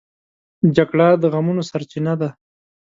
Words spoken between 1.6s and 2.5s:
سرچینه ده